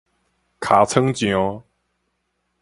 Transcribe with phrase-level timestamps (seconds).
[0.59, 1.61] 尻川癢